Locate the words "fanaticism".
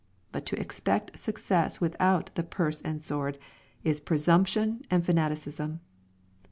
5.05-5.79